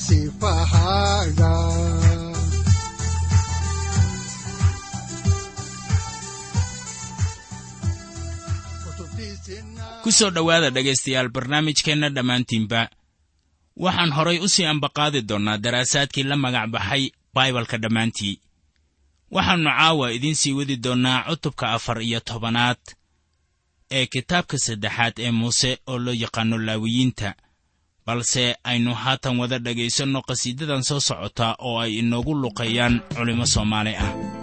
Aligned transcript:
sifahaaga 0.00 1.52
ku 10.02 10.10
soo 10.12 10.30
dhowaada 10.30 10.70
dhegaystayaal 10.70 11.28
barnaamijkeenna 11.28 12.08
dhammaantiinba. 12.16 12.80
Waxaan 13.76 14.12
horay 14.16 14.38
u 14.38 14.48
sii 14.48 14.64
ambaqaadi 14.72 15.20
doonnaa 15.28 15.58
daraasaadkii 15.64 16.22
la 16.30 16.36
magac 16.36 16.66
baxay 16.74 17.10
baibalka 17.34 17.76
dhammaantii. 17.82 18.40
Waxaannu 19.30 19.70
caawa 19.78 20.06
idiin 20.16 20.34
sii 20.40 20.52
wadi 20.58 20.76
doonnaa 20.76 21.24
cutubka 21.28 21.66
afar 21.76 22.02
iyo 22.02 22.20
tobanaad 22.20 22.80
ee 23.90 24.06
kitaabka 24.06 24.56
saddexaad 24.58 25.14
ee 25.18 25.30
muuse 25.30 25.70
oo 25.86 25.98
loo 25.98 26.14
yaqaanno 26.22 26.56
laawiyiinta. 26.58 27.34
Balse 28.06 28.56
aynu 28.64 28.94
haatan 28.94 29.38
wada 29.40 29.58
dhegaysanno 29.58 30.20
qhasiidadan 30.28 30.82
soo 30.88 31.00
socota 31.00 31.46
oo 31.58 31.78
ay 31.84 31.92
inoogu 32.00 32.34
luqeeyaan 32.42 32.94
culimmo 33.16 33.46
soomaali 33.46 33.94
ah 34.04 34.39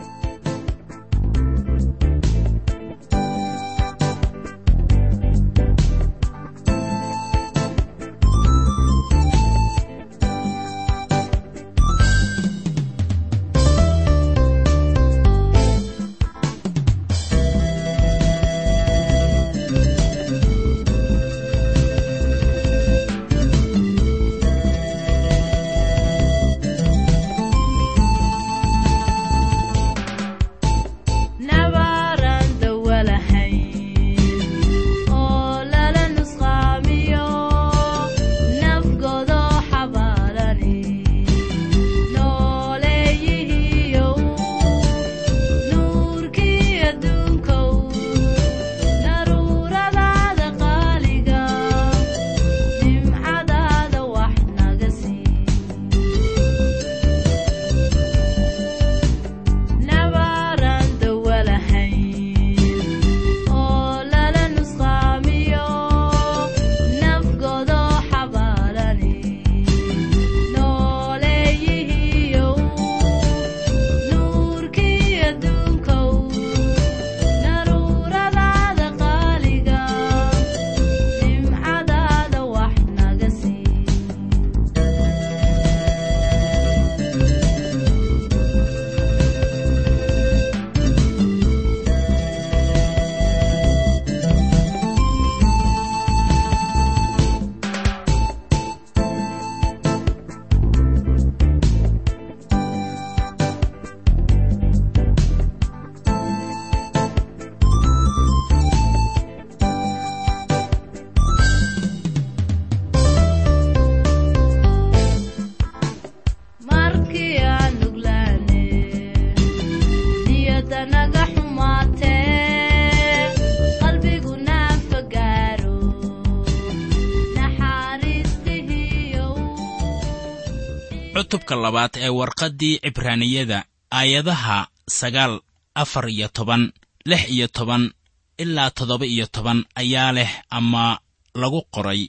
cutubka 131.28 131.56
labaad 131.56 131.92
ee 132.00 132.10
warqaddii 132.10 132.80
cibraaniyada 132.84 133.66
aayadaha 133.92 134.68
sagaal 135.00 135.34
afar 135.76 136.10
iyo 136.10 136.28
toban 136.28 136.72
lix 137.06 137.30
iyo 137.30 137.48
toban 137.48 137.92
ilaa 138.38 138.70
toddoba 138.72 139.06
iyo 139.06 139.26
toban 139.28 139.66
ayaa 139.76 140.12
leh 140.12 140.32
ama 140.50 141.00
lagu 141.36 141.62
qoray. 141.72 142.08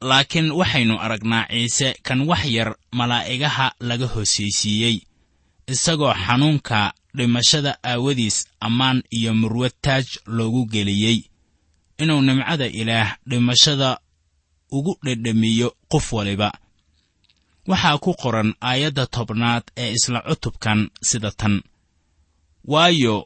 Laakiin 0.00 0.52
waxaynu 0.52 1.00
aragnaa 1.00 1.46
ciise 1.48 1.94
kan 2.02 2.20
wax 2.28 2.44
yar 2.44 2.76
malaa'igaha 2.92 3.72
laga 3.80 4.06
hoosaysiiyey 4.06 4.96
isagoo 5.72 6.14
xanuunka 6.26 6.92
dhimashada 7.16 7.78
aawadiis 7.84 8.46
ammaan 8.60 9.02
iyo 9.10 9.34
murwad 9.34 9.72
taaj 9.80 10.06
loogu 10.26 10.66
geliyey. 10.66 11.18
Inuu 11.98 12.20
nimcada 12.20 12.66
ilaah 12.66 13.16
dhimashada 13.30 13.98
ugu 14.70 14.98
dhedhamiyo 15.04 15.68
qof 15.88 16.12
waliba 16.12 16.52
waxaa 17.70 17.98
ku 18.04 18.10
qoran 18.22 18.50
aayadda 18.68 19.04
tobnaad 19.14 19.64
ee 19.82 19.90
isla 19.96 20.20
cutubkan 20.28 20.80
sida 21.08 21.30
tan. 21.40 21.54
Waayo 22.72 23.16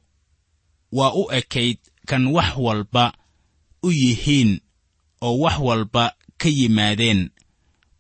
waa 0.93 1.13
u 1.21 1.23
ekayd 1.39 1.79
kan 2.09 2.25
wax 2.37 2.51
walba 2.67 3.05
u 3.83 3.89
yihiin 4.01 4.51
oo 5.27 5.35
wax 5.43 5.57
walba 5.69 6.05
ka 6.41 6.49
yimaadeen. 6.59 7.21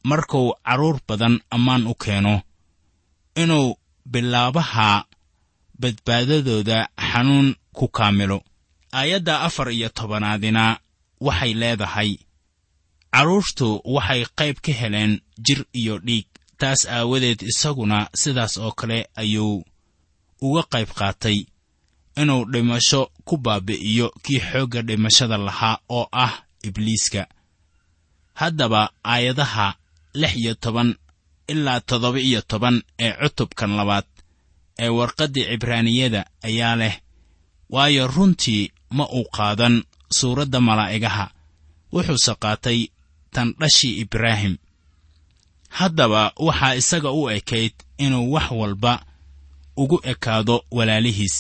Markuu 0.09 0.49
carruur 0.67 0.97
badan 1.09 1.35
ammaan 1.55 1.87
u 1.87 1.95
keeno 2.03 2.35
inuu 3.43 3.69
bilaabaha 4.13 4.89
badbaadadooda 5.81 6.79
xanuun 7.11 7.49
ku 7.77 7.89
kaamilo. 7.89 8.39
Aayadda 8.93 9.35
afar 9.47 9.69
iyo 9.77 9.89
tobanaadina 9.89 10.65
waxay 11.21 11.53
leedahay 11.61 12.11
carruurtu 13.17 13.81
waxay 13.95 14.23
qayb 14.39 14.57
ka 14.65 14.73
heleen 14.81 15.13
jir 15.47 15.61
iyo 15.81 15.95
dhiig 16.07 16.27
taas 16.61 16.81
aawadeed 16.97 17.41
isaguna 17.43 17.99
sidaas 18.23 18.55
oo 18.65 18.73
kale 18.81 18.99
ayuu 19.17 19.65
uga 20.47 20.63
qayb 20.73 20.91
qaatay. 20.99 21.39
Inuu 22.21 22.45
dhimasho 22.53 23.01
ku 23.25 23.35
baabi'iyo 23.45 24.07
kii 24.25 24.41
xoogga 24.49 24.81
dhimashada 24.89 25.37
lahaa 25.47 25.79
oo 25.89 26.07
ah 26.13 26.35
ibliiska. 26.67 27.23
Haddaba 28.41 28.83
aayadaha 29.05 29.67
lix 30.21 30.33
iyo 30.37 30.55
toban 30.55 30.91
ilaa 31.49 31.81
toddoba 31.89 32.21
iyo 32.21 32.41
toban 32.51 32.77
ee 33.05 33.13
cutubkan 33.21 33.71
labaad 33.79 34.05
ee 34.79 34.89
warqaddii 34.99 35.45
cibraaniyada 35.51 36.21
ayaa 36.49 36.77
leh 36.81 36.95
waayo 37.75 38.07
runtii 38.15 38.73
ma 38.97 39.05
uu 39.19 39.25
qaadan 39.37 39.75
suuradda 40.19 40.61
malaa'igaha 40.69 41.25
wuxuuse 41.93 42.35
qaatay 42.45 42.79
tan 43.37 43.49
dhashii 43.61 43.95
ibraahim. 44.05 44.55
Haddaba 45.79 46.23
waxaa 46.47 46.75
isaga 46.81 47.11
u 47.21 47.23
ekayd 47.37 47.75
inuu 48.05 48.33
wax 48.35 48.47
walba 48.61 48.93
ugu 49.77 49.99
ekaado 50.13 50.57
walaalihiis 50.77 51.37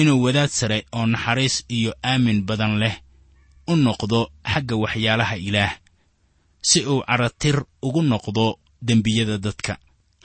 inuu 0.00 0.22
wadaad 0.24 0.50
sare 0.58 0.78
oo 0.96 1.06
naxariis 1.06 1.56
iyo 1.76 1.92
aamin 2.10 2.38
badan 2.48 2.74
leh 2.82 2.94
u 3.66 3.76
noqdo 3.86 4.20
xagga 4.52 4.76
waxyaalaha 4.82 5.36
ilaah 5.48 5.72
si 6.68 6.78
uu 6.92 7.00
caratir 7.08 7.56
ugu 7.86 8.02
noqdo 8.12 8.46
dembiyada 8.86 9.36
dadka. 9.44 9.74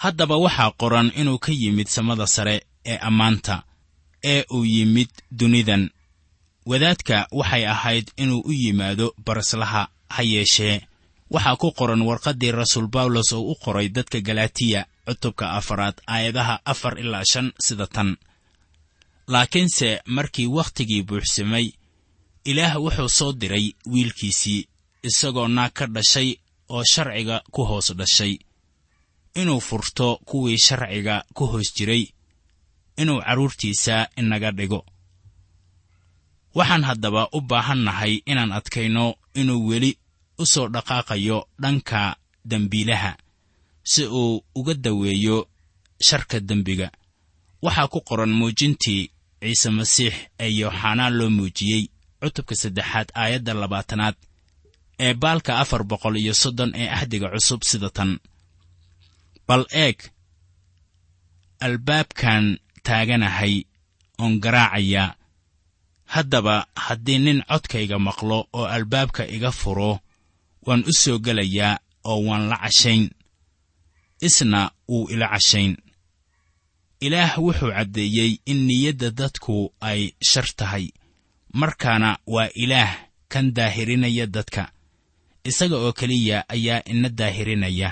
Haddaba 0.03 0.35
waxaa 0.45 0.71
qoran 0.81 1.07
inuu 1.19 1.39
ka 1.45 1.51
yimid 1.61 1.87
samada 1.95 2.25
sare 2.35 2.55
ee 2.91 2.97
ammaanta 3.09 3.55
ee 4.31 4.41
uu 4.55 4.65
yimid 4.75 5.09
dunidan. 5.39 5.83
Wadaadka 6.69 7.17
waxay 7.39 7.63
ahayd 7.73 8.05
inuu 8.23 8.41
u 8.45 8.51
yimaado 8.61 9.05
baraslaha 9.25 9.81
ha 10.09 10.23
yeeshee 10.23 10.81
waxaa 11.29 11.55
ku 11.55 11.71
qoran 11.71 12.01
warqaddii 12.01 12.51
rasuul 12.51 12.87
bawlos 12.87 13.33
oo 13.33 13.41
u 13.51 13.55
qoray 13.55 13.89
dadka 13.89 14.21
galatiya 14.21 14.85
cutubka 15.05 15.51
afaraad 15.51 15.95
aayadaha 16.07 16.59
afar 16.65 16.99
ilaa 16.99 17.23
shan 17.31 17.51
sida 17.65 17.87
tan. 17.87 18.17
Laakiinse 19.27 20.01
markii 20.05 20.47
wakhtigii 20.47 21.03
buuxsamay 21.03 21.67
ilaah 22.45 22.75
wuxuu 22.83 23.09
soo 23.09 23.31
diray 23.33 23.71
wiilkiisii 23.91 24.67
isagoo 25.03 25.47
naag 25.47 25.71
ka 25.73 25.85
dhashay 25.87 26.29
oo 26.69 26.83
sharciga 26.93 27.43
ku 27.51 27.63
hoos 27.65 27.93
dhashay. 27.99 28.37
Inuu 29.35 29.59
furto 29.59 30.19
kuwii 30.25 30.57
sharciga 30.57 31.23
ku 31.33 31.45
hoos 31.45 31.73
jiray 31.75 32.03
inuu 32.97 33.21
carruurtiisa 33.21 34.07
inaga 34.17 34.51
dhigo 34.51 34.85
waxaan 36.57 36.83
haddaba 36.89 37.21
u 37.37 37.41
baahannahay 37.49 38.13
inaan 38.31 38.51
adkayno 38.57 39.05
inuu 39.39 39.61
weli 39.69 39.91
u 40.41 40.45
soo 40.53 40.67
dhaqaaqayo 40.73 41.37
dhanka 41.61 42.01
dembiilaha 42.49 43.11
si 43.91 44.03
uu 44.21 44.43
uga 44.55 44.73
daweeyo 44.85 45.37
sharka 46.07 46.37
dembiga. 46.49 46.87
Waxaa 47.65 47.87
ku 47.93 47.99
qoran 48.07 48.33
muujintii 48.39 49.03
ciise 49.41 49.69
masiix 49.77 50.13
ee 50.43 50.49
yooxanaan 50.59 51.13
loo 51.17 51.29
muujiyey 51.37 51.83
cutubka 52.21 52.55
saddexaad 52.61 53.09
aayadda 53.21 53.53
labaatanaad 53.61 54.15
ee 55.05 55.13
baalka 55.23 55.51
afar 55.61 55.81
boqol 55.91 56.15
iyo 56.21 56.33
soddon 56.41 56.71
ee 56.81 56.87
axdiga 56.97 57.27
cusub 57.33 57.61
sida 57.69 57.89
tan. 57.97 58.11
Bal 59.47 59.63
eeg 59.83 59.97
albaabkan 61.65 62.43
taaganahay 62.85 63.55
oon 64.21 64.33
garaacaya 64.43 65.03
haddaba 66.13 66.55
haddii 66.85 67.19
nin 67.25 67.39
codkayga 67.49 67.97
maqlo 68.07 68.37
oo 68.57 68.65
albaabka 68.75 69.23
iga 69.35 69.51
furo 69.59 69.91
waan 70.65 70.81
u 70.87 70.93
soo 71.01 71.17
gelayaa 71.25 71.79
oo 72.11 72.19
waan 72.27 72.43
la 72.51 72.57
cashayn. 72.63 73.05
Isna 74.27 74.61
wuu 74.89 75.09
ila 75.13 75.27
cashayn. 75.33 75.73
Ilaah 77.05 77.33
wuxuu 77.43 77.71
caddeeyey 77.77 78.31
in 78.51 78.59
niyadda 78.67 79.09
dadku 79.19 79.55
ay 79.89 80.01
shar 80.29 80.47
tahay 80.59 80.85
markaana 81.59 82.09
waa 82.33 82.49
ilaah 82.63 82.91
kan 83.31 83.45
daahirinaya 83.57 84.25
dadka. 84.35 84.63
Isaga 85.49 85.75
oo 85.83 85.91
keliya 85.99 86.37
ayaa 86.55 86.81
ina 86.91 87.09
daahirinaya 87.09 87.89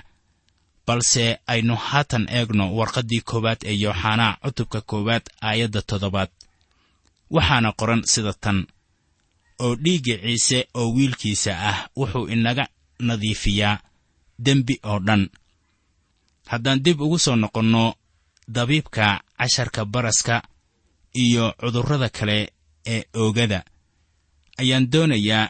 balse 0.87 1.25
aynu 1.47 1.75
haatan 1.87 2.25
eegno 2.37 2.65
warqaddii 2.77 3.21
koowaad 3.29 3.61
ee 3.69 3.75
yooxanaa 3.83 4.37
cutubka 4.43 4.79
koowaad 4.89 5.25
aayadda 5.47 5.81
toddobaad 5.89 6.29
waxaana 7.35 7.69
qoran 7.79 8.01
sida 8.11 8.33
tan 8.43 8.57
oo 9.63 9.75
dhiigga 9.83 10.15
ciise 10.23 10.59
oo 10.79 10.87
wiilkiisa 10.95 11.51
ah 11.69 11.77
wuxuu 11.97 12.27
inaga 12.35 12.65
nadiifiyaa 13.07 13.79
dembi 14.45 14.75
oo 14.83 14.99
dhan. 15.07 15.23
Haddaan 16.51 16.79
dib 16.85 17.01
ugu 17.01 17.19
soo 17.19 17.35
noqonno 17.35 17.83
dabiibka 18.55 19.05
casharka 19.37 19.85
baraska 19.85 20.35
iyo 21.23 21.45
cudurrada 21.59 22.09
kale 22.09 22.37
ee 22.93 23.03
oogada 23.21 23.59
ayaan 24.61 24.85
doonayaa 24.91 25.49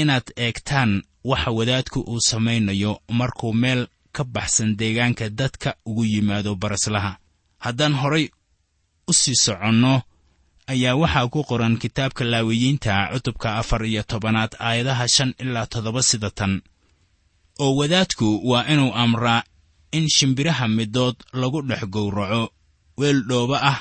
inaad 0.00 0.26
eegtaan 0.36 1.02
waxa 1.24 1.50
wadaadku 1.58 2.00
uu 2.00 2.20
samaynayo 2.20 2.92
markuu 3.18 3.52
meel 3.62 3.86
ka 4.12 4.24
baxsan 4.24 4.76
deegaanka 4.78 5.30
dadka 5.30 5.70
ugu 5.86 6.04
yimaado 6.04 6.54
baraslaha. 6.54 7.12
Haddaan 7.58 7.94
horay 7.94 8.26
u 9.08 9.12
sii 9.12 9.34
soconno 9.44 10.02
ayaa 10.72 10.94
waxaa 11.02 11.28
ku 11.32 11.40
qoran 11.48 11.74
kitaabka 11.82 12.22
laawiyiinta 12.32 12.92
cutubka 13.12 13.48
afar 13.60 13.82
iyo 13.90 14.02
tobanaad 14.10 14.52
aayadaha 14.66 15.04
shan 15.14 15.30
ilaa 15.42 15.66
toddoba 15.72 16.02
sida 16.08 16.30
tan. 16.38 16.52
Oo 17.62 17.72
wadaadku 17.80 18.28
waa 18.50 18.64
inuu 18.72 18.92
amraa 19.02 19.42
in 19.96 20.04
shimbiraha 20.16 20.66
midood 20.76 21.16
lagu 21.40 21.60
dhex 21.68 21.82
gowraco 21.94 22.42
weel 22.98 23.18
dhoobo 23.28 23.56
ah 23.70 23.78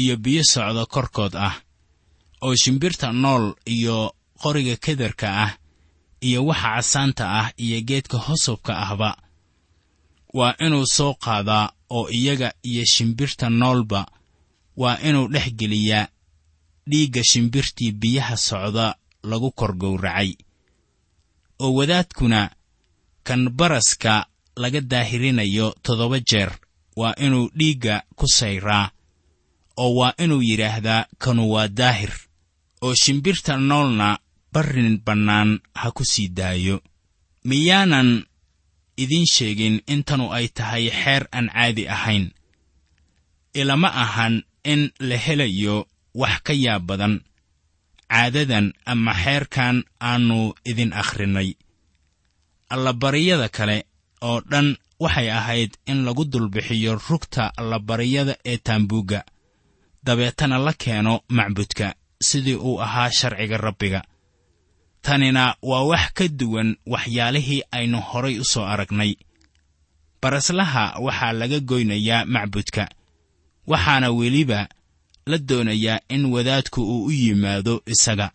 iyo 0.00 0.14
biyo 0.24 0.42
socdo 0.52 0.82
korkood 0.94 1.34
ah 1.46 1.54
oo 2.44 2.54
shimbirta 2.62 3.06
nool 3.22 3.44
iyo 3.74 3.96
qoriga 4.42 4.76
kederka 4.84 5.28
ah 5.44 5.52
iyo 6.26 6.40
waxa 6.48 6.68
casaanta 6.74 7.24
ah 7.40 7.48
iyo 7.64 7.78
geedka 7.88 8.18
hosobka 8.26 8.72
ahba. 8.84 9.10
Waa 10.38 10.54
inuu 10.64 10.86
soo 10.96 11.12
qaadaa 11.24 11.64
oo 11.96 12.08
iyaga 12.18 12.48
iyo 12.70 12.84
shimbirta 12.94 13.46
noolba 13.60 14.00
waa 14.76 14.96
inuu 15.08 15.26
dhex 15.32 15.46
geliyaa 15.58 16.06
dhiigga 16.90 17.22
shimbirtii 17.30 17.92
biyaha 18.00 18.36
socda 18.36 18.86
lagu 19.30 19.50
kor 19.58 19.72
gowracay 19.80 20.30
oo 21.62 21.72
wadaadkuna 21.78 22.40
kan 23.26 23.42
baraska 23.58 24.26
laga 24.56 24.80
daahirinayo 24.80 25.66
toddoba 25.82 26.18
jeer 26.20 26.50
waa 26.96 27.14
inuu 27.24 27.50
dhiigga 27.58 28.02
ku 28.18 28.26
sayraa 28.38 28.90
oo 29.82 29.94
waa 29.98 30.14
inuu 30.24 30.42
yidhaahdaa 30.48 31.06
kanu 31.22 31.42
waa 31.52 31.68
daahir 31.68 32.12
oo 32.84 32.94
shimbirta 33.02 33.56
noolna 33.56 34.18
barrin 34.52 35.00
bannaan 35.06 35.50
ha 35.74 35.90
ku 35.96 36.04
sii 36.04 36.28
daayo. 36.28 36.76
Miyaanan 37.44 38.26
idiin 38.96 39.26
sheegin 39.34 39.76
intanu 39.86 40.32
ay 40.36 40.48
tahay 40.56 40.90
xeer 40.90 41.22
aan 41.32 41.46
caadi 41.54 41.84
ahayn 41.88 42.24
ilama 43.54 43.88
ahan 44.04 44.34
in 44.64 44.90
la 45.08 45.16
helayo 45.16 45.76
wax 46.20 46.34
ka 46.46 46.52
yaab 46.64 46.82
badan 46.88 47.14
caadadan 48.12 48.66
ama 48.92 49.12
xeerkan 49.22 49.76
aannu 50.08 50.40
idin 50.70 50.92
akhrinay. 51.02 51.50
Allabariyada 52.74 53.48
kale 53.56 53.76
oo 54.28 54.40
dhan 54.50 54.68
waxay 55.04 55.28
ahayd 55.38 55.72
in 55.90 55.98
lagu 56.06 56.24
dulbixiyo 56.32 56.92
rugta 57.08 57.44
allabariyada 57.60 58.34
ee 58.50 58.58
taambuugga 58.66 59.20
dabeetana 60.06 60.56
la 60.66 60.72
keeno 60.82 61.14
macbudka 61.36 61.86
sidii 62.28 62.54
uu 62.68 62.80
ahaa 62.86 63.10
sharciga 63.18 63.56
rabbiga. 63.66 64.00
Tanina 65.04 65.44
waa 65.70 65.82
wax 65.90 66.04
ka 66.16 66.24
duwan 66.40 66.76
waxyaalihii 66.92 67.62
aynu 67.76 67.98
horay 68.08 68.36
u 68.40 68.44
soo 68.52 68.64
aragnay. 68.72 69.12
Baraslaha 70.22 70.84
waxaa 71.06 71.32
laga 71.40 71.58
goynayaa 71.70 72.24
macbudka 72.34 72.84
waxaana 73.70 74.08
weliba 74.18 74.60
la 75.30 75.38
doonayaa 75.48 76.00
in 76.14 76.22
wadaadku 76.34 76.80
uu 76.92 77.04
u 77.04 77.10
yimaado 77.20 77.74
isaga. 77.94 78.28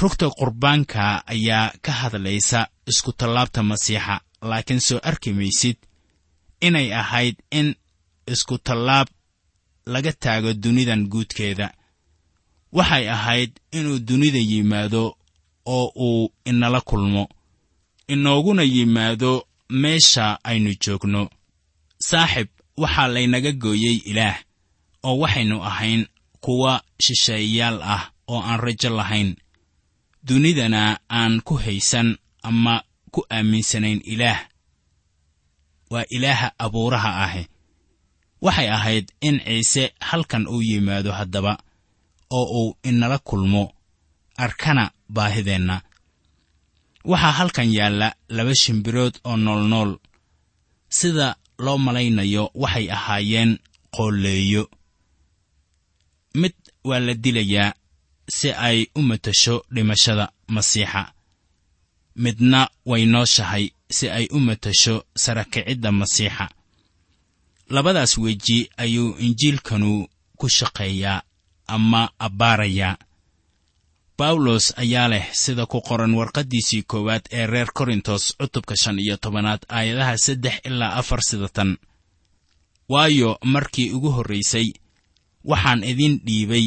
Rugta 0.00 0.26
qurbaanka 0.38 1.02
ayaa 1.34 1.72
ka 1.84 1.92
hadlaysa 2.00 2.60
iskutallaabta 2.90 3.60
masiixa 3.70 4.14
laakiin 4.48 4.80
soo 4.86 5.00
arki 5.10 5.30
maysid 5.38 5.76
inay 6.66 6.88
ahayd 7.00 7.36
in 7.58 7.68
iskutallaab 8.32 9.08
laga 9.92 10.12
taago 10.22 10.50
dunidan 10.62 11.02
guudkeeda. 11.12 11.66
Waxay 12.76 13.04
ahayd 13.16 13.50
inuu 13.78 13.98
dunida 14.08 14.38
yimaado 14.50 15.02
oo 15.76 15.86
uu 16.06 16.32
inala 16.50 16.80
kulmo 16.80 17.28
inooguna 18.12 18.62
yimaado 18.74 19.32
meesha 19.80 20.38
aynu 20.44 20.70
joogno. 20.82 21.22
Saaxib 22.08 22.48
waxaa 22.76 23.08
laynaga 23.14 23.52
gooyey 23.62 23.96
ilaah 24.10 24.38
oo 25.02 25.18
waxaynu 25.22 25.56
ahayn 25.70 26.06
kuwa 26.44 26.82
shisheeyayaal 27.04 27.78
ah 27.82 28.02
oo 28.28 28.40
aan 28.42 28.60
rajo 28.60 28.90
lahayn. 28.98 29.36
Dunidana 30.26 30.98
aan 31.10 31.40
ku 31.46 31.54
haysan 31.58 32.18
ama 32.42 32.82
ku 33.10 33.20
aaminsanayn 33.30 34.00
ilaah. 34.04 34.40
Waa 35.90 36.04
ilaaha 36.10 36.48
abuuraha 36.58 37.10
ahi. 37.24 37.46
Waxay 38.42 38.68
ahayd 38.70 39.06
in 39.20 39.40
ciise 39.44 39.94
halkan 40.00 40.46
uu 40.48 40.62
yimaado 40.62 41.12
haddaba 41.12 41.58
oo 42.30 42.44
uu 42.60 42.76
inala 42.82 43.18
kulmo 43.18 43.72
arkana 44.36 44.90
baahideenna. 45.08 45.82
Waxaa 47.04 47.32
halkan 47.38 47.68
yaalla 47.74 48.14
laba 48.28 48.54
shimbirood 48.54 49.14
oo 49.24 49.36
noolnool. 49.36 49.92
Sida 50.88 51.36
loo 51.58 51.78
malaynayo 51.78 52.50
waxay 52.54 52.86
ahaayeen 52.96 53.58
qoolleeyo 53.96 54.62
waa 56.84 56.98
la 57.06 57.14
dilayaa 57.14 57.74
si 58.36 58.50
ay 58.50 58.86
u 58.94 59.00
matasho 59.02 59.64
dhimashada 59.74 60.32
masiixa. 60.48 61.12
Midna 62.16 62.68
way 62.86 63.04
nooshahay 63.06 63.64
si 63.96 64.08
ay 64.10 64.26
u 64.30 64.38
matasho 64.40 65.04
sarakicidda 65.22 65.92
masiixa. 65.92 66.48
Labadaas 67.74 68.18
weji 68.18 68.70
ayuu 68.76 69.16
injiilkanu 69.18 70.08
ku 70.38 70.48
shaqeeyaa 70.48 71.22
ama 71.66 72.10
abbaarayaa. 72.18 72.96
Bawlos 74.18 74.74
ayaa 74.76 75.08
leh 75.08 75.26
sida 75.32 75.66
ku 75.66 75.80
qoran 75.88 76.14
warqaddiisii 76.14 76.82
koowaad 76.90 77.22
ee 77.38 77.46
reer 77.46 77.68
korintos 77.78 78.22
cutubka 78.38 78.74
shan 78.82 78.98
iyo 78.98 79.16
tobanaad 79.16 79.62
aayadaha 79.68 80.18
saddex 80.18 80.54
ilaa 80.68 80.92
afar 81.00 81.20
sida 81.28 81.48
tan 81.48 81.70
waayo 82.88 83.38
markii 83.44 83.90
ugu 83.96 84.10
horraysay 84.16 84.66
waxaan 85.44 85.84
idin 85.84 86.14
dhiibay 86.26 86.66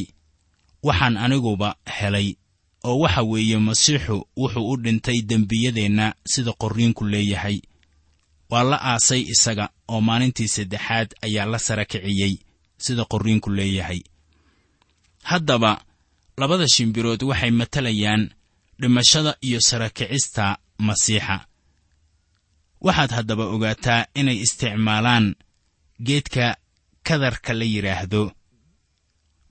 waxaan 0.84 1.18
aniguba 1.18 1.70
helay. 1.98 2.36
Oo 2.84 3.00
waxa 3.00 3.22
weeye 3.24 3.58
masiixu 3.68 4.18
wuxuu 4.38 4.70
u 4.72 4.78
dhintay 4.84 5.22
dembiyadeenna 5.30 6.14
sida 6.32 6.52
qorriinku 6.62 7.04
leeyahay. 7.06 7.58
Waa 8.50 8.64
la 8.64 8.78
aasay 8.92 9.22
isaga 9.34 9.66
oo 9.88 10.02
maalintii 10.02 10.48
saddexaad 10.56 11.10
ayaa 11.26 11.46
la 11.52 11.60
sara 11.60 11.86
kiciyey 11.86 12.34
sida 12.78 13.04
qorriinku 13.12 13.50
leeyahay. 13.58 14.00
Haddaba 15.24 15.72
labada 16.38 16.68
shimbirood 16.74 17.24
waxay 17.24 17.52
matalayaan 17.52 18.24
dhimashada 18.80 19.38
iyo 19.42 19.60
sarakicista 19.62 20.58
masiixa. 20.78 21.38
Waxaad 22.82 23.12
haddaba 23.18 23.46
ogaataa 23.56 24.06
inay 24.20 24.38
isticmaalaan 24.46 25.36
geedka 26.08 26.58
kadarka 27.08 27.54
la 27.54 27.66
yidhaahdo 27.74 28.32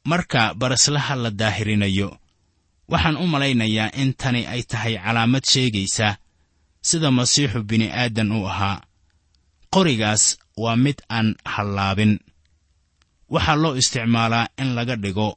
marka 0.05 0.55
baraslaha 0.55 1.15
la 1.17 1.31
daahirinayo 1.31 2.19
waxaan 2.89 3.17
u 3.17 3.27
malaynayaa 3.27 3.95
in 4.03 4.11
tani 4.21 4.47
ay 4.47 4.63
tahay 4.71 4.95
calaamad 5.05 5.45
sheegaysa 5.53 6.09
sida 6.89 7.11
masiixu 7.11 7.63
bini'aadan 7.69 8.33
u 8.33 8.47
ahaa. 8.47 8.83
Qorigaas 9.75 10.25
waa 10.63 10.77
mid 10.77 10.99
aan 11.09 11.35
hallaabin. 11.45 12.13
Waxaa 13.35 13.57
loo 13.63 13.75
isticmaalaa 13.81 14.49
in 14.61 14.69
laga 14.77 14.97
dhigo 15.03 15.29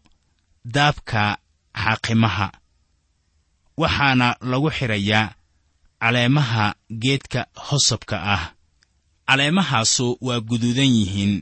daabka 0.75 1.37
xaaqimaha 1.83 2.47
waxaana 3.81 4.27
lagu 4.51 4.69
xidhayaa 4.77 5.33
caleemaha 6.01 6.65
geedka 7.01 7.41
hosabka 7.67 8.17
ah. 8.35 8.43
Caleemahaasu 9.27 10.17
waa 10.21 10.39
guduudan 10.49 10.91
yihiin 10.97 11.33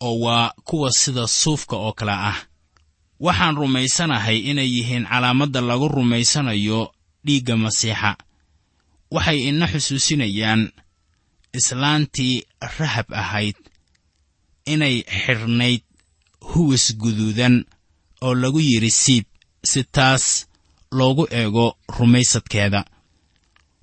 oo 0.00 0.18
waa 0.20 0.52
kuwa 0.64 0.92
sida 0.92 1.26
suufka 1.26 1.76
oo 1.76 1.92
kale 1.92 2.12
ah. 2.12 2.38
Waxaan 3.20 3.56
rumaysanahay 3.56 4.38
inay 4.50 4.68
yihiin 4.74 5.06
calaamadda 5.06 5.60
lagu 5.60 5.88
rumaysanayo 5.88 6.92
dhiigga 7.24 7.56
masiixa. 7.56 8.16
Waxay 9.10 9.38
ina 9.48 9.66
xusuusinayaan 9.72 10.72
islaantii 11.58 12.44
rahab 12.78 13.06
ahayd 13.12 13.56
inay 14.66 14.96
xidhnayd 15.22 15.82
huwis 16.40 16.96
guduudan 16.96 17.64
oo 18.20 18.34
lagu 18.34 18.60
yidhi 18.60 18.90
siib 18.90 19.24
si 19.64 19.84
taas 19.84 20.46
loogu 20.92 21.24
eego 21.30 21.76
rumaysadkeeda. 21.98 22.84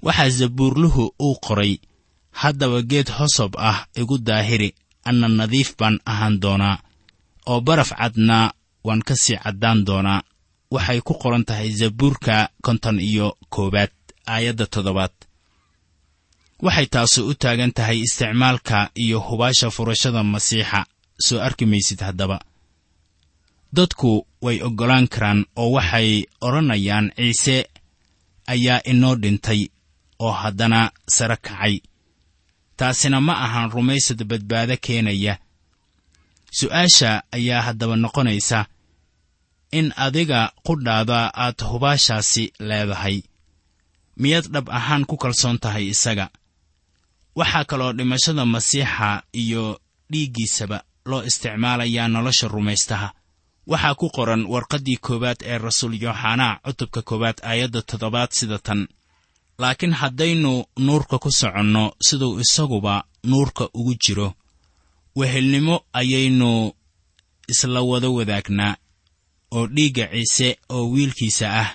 Waxaa 0.02 0.30
zabuurluhu 0.30 1.04
uu 1.20 1.36
qoray 1.46 1.78
haddaba 2.32 2.82
geed 2.82 3.10
hosob 3.18 3.56
ah 3.58 3.86
igu 3.96 4.18
daahiri 4.18 4.76
anna 5.10 5.28
nadiif 5.40 5.70
baan 5.80 5.96
ahaan 6.12 6.36
doonaa 6.44 6.78
oo 7.52 7.60
baraf 7.68 7.92
cadna 8.00 8.38
waan 8.88 9.02
ka 9.08 9.16
sii 9.24 9.38
caddaan 9.44 9.80
doonaa. 9.88 10.22
Waxay 10.74 11.00
ku 11.08 11.14
qoran 11.22 11.46
tahay 11.48 11.70
zabuurka 11.80 12.36
konton 12.66 12.98
iyo 13.00 13.28
koowaad 13.54 13.94
aayadda 14.34 14.66
toddobaad. 14.74 15.14
Waxay 16.66 16.88
taasu 16.94 17.20
u 17.30 17.34
taagan 17.42 17.72
tahay 17.78 17.98
isticmaalka 18.06 18.90
iyo 19.04 19.20
hubaasha 19.28 19.68
furashada 19.76 20.24
masiixa. 20.24 20.80
Soo 21.26 21.40
arki 21.48 21.66
maysid 21.66 22.00
haddaba. 22.08 22.38
Dadku 23.76 24.12
way 24.46 24.58
oggolaan 24.68 25.08
karaan 25.14 25.46
oo 25.62 25.70
waxay 25.78 26.10
odhanayaan 26.42 27.12
ciise 27.18 27.58
ayaa 28.54 28.80
inoo 28.92 29.16
dhintay 29.16 29.62
oo 30.20 30.32
haddana 30.42 30.92
sare 31.16 31.38
kacay 31.46 31.76
taasina 32.84 33.20
ma 33.28 33.34
ahan 33.46 33.72
rumaysad 33.76 34.20
badbaado 34.30 34.76
keenaya. 34.86 35.34
Su'aasha 36.58 37.12
ayaa 37.38 37.62
haddaba 37.68 37.96
noqonaysa 38.04 38.60
in 39.80 39.88
adiga 40.06 40.40
qudhaada 40.68 41.20
aad 41.44 41.60
hubaashaasi 41.70 42.44
leedahay. 42.70 43.18
Miyaad 44.22 44.48
dhab 44.54 44.68
ahaan 44.70 45.06
ku 45.10 45.16
kalsoon 45.24 45.58
tahay 45.64 45.86
isaga. 45.94 46.26
Waxaa 47.40 47.66
kaloo 47.70 47.94
dhimashada 47.98 48.44
masiixa 48.54 49.10
iyo 49.42 49.64
dhiiggiisaba 50.12 50.78
loo 51.10 51.22
isticmaalayaa 51.30 52.08
nolosha 52.14 52.48
rumaystaha. 52.48 53.08
Waxaa 53.72 53.96
ku 54.00 54.08
qoran 54.16 54.44
warqaddii 54.54 54.98
koowaad 55.06 55.40
ee 55.52 55.58
rasuul 55.58 55.96
yooxanaa 56.04 56.60
cutubka 56.66 57.02
koowaad 57.10 57.38
aayadda 57.50 57.82
toddobaad 57.90 58.32
sida 58.38 58.60
tan 58.60 58.88
laakiin 59.62 59.94
haddaynu 59.94 60.52
nuurka 60.86 61.16
ku 61.24 61.30
soconno 61.32 61.84
siduu 62.08 62.40
isaguba 62.44 63.04
nuurka 63.24 63.70
ugu 63.74 63.94
jiro 64.04 64.34
wehelnimo 65.16 65.76
ayaynu 65.94 66.72
isla 67.52 67.82
wada 67.82 68.10
wadaagnaa 68.18 68.76
oo 69.56 69.68
dhiigga 69.76 70.06
ciise 70.14 70.58
oo 70.70 70.84
wiilkiisa 70.94 71.46
ah 71.62 71.70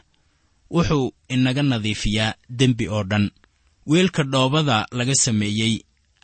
wuxuu 0.71 1.13
inaga 1.29 1.63
nadiifiyaa 1.63 2.35
dembi 2.59 2.89
oo 2.89 3.05
dhan. 3.11 3.31
Wiilka 3.87 4.23
dhoobada 4.23 4.87
laga 4.93 5.15
sameeyey 5.15 5.75